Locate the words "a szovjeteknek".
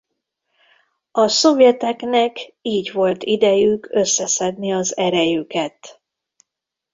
1.11-2.53